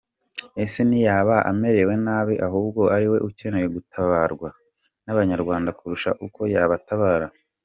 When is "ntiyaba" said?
0.87-1.35